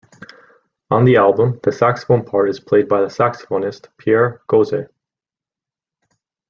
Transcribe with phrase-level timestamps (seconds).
[0.89, 4.89] On the album the saxophone part is played by saxophonist Pierre Gossez.